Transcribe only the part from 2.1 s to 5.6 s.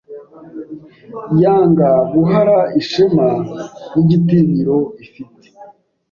guhara ishema n'igitinyiro ifite